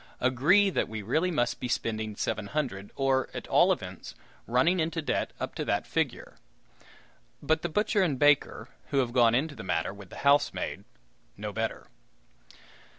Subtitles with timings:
[0.19, 4.15] agree that we really must be spending seven hundred, or at all events,
[4.47, 6.37] running into debt up to that figure;
[7.39, 10.85] but the butcher and baker, who have gone into the matter with the housemaid,
[11.37, 11.85] know better.